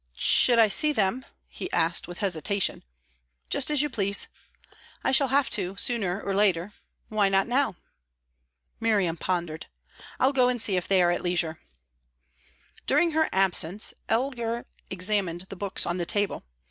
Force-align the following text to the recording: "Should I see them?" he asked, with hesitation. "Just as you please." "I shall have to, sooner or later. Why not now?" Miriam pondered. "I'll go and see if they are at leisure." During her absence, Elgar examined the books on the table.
"Should 0.15 0.57
I 0.57 0.67
see 0.67 0.91
them?" 0.93 1.25
he 1.47 1.71
asked, 1.71 2.07
with 2.07 2.17
hesitation. 2.25 2.81
"Just 3.51 3.69
as 3.69 3.83
you 3.83 3.89
please." 3.91 4.25
"I 5.03 5.11
shall 5.11 5.27
have 5.27 5.51
to, 5.51 5.77
sooner 5.77 6.19
or 6.19 6.33
later. 6.33 6.73
Why 7.09 7.29
not 7.29 7.45
now?" 7.47 7.75
Miriam 8.79 9.15
pondered. 9.15 9.67
"I'll 10.19 10.33
go 10.33 10.49
and 10.49 10.59
see 10.59 10.75
if 10.75 10.87
they 10.87 11.03
are 11.03 11.11
at 11.11 11.21
leisure." 11.21 11.59
During 12.87 13.11
her 13.11 13.29
absence, 13.31 13.93
Elgar 14.09 14.65
examined 14.89 15.41
the 15.49 15.55
books 15.55 15.85
on 15.85 15.97
the 15.97 16.05
table. 16.07 16.41